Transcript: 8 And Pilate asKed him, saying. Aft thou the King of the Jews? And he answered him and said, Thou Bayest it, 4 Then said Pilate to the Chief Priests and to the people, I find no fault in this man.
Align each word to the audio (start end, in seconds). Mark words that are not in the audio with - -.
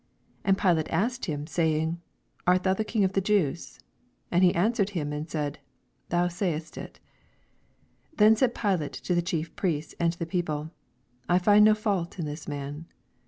8 0.39 0.41
And 0.45 0.57
Pilate 0.57 0.87
asKed 0.87 1.25
him, 1.25 1.45
saying. 1.45 2.01
Aft 2.47 2.63
thou 2.63 2.73
the 2.73 2.83
King 2.83 3.03
of 3.03 3.13
the 3.13 3.21
Jews? 3.21 3.79
And 4.31 4.43
he 4.43 4.55
answered 4.55 4.89
him 4.97 5.13
and 5.13 5.29
said, 5.29 5.59
Thou 6.09 6.27
Bayest 6.27 6.75
it, 6.75 6.99
4 8.17 8.17
Then 8.17 8.35
said 8.35 8.55
Pilate 8.55 8.93
to 8.93 9.13
the 9.13 9.21
Chief 9.21 9.55
Priests 9.55 9.93
and 9.99 10.11
to 10.11 10.17
the 10.17 10.25
people, 10.25 10.71
I 11.29 11.37
find 11.37 11.63
no 11.63 11.75
fault 11.75 12.17
in 12.17 12.25
this 12.25 12.47
man. 12.47 12.87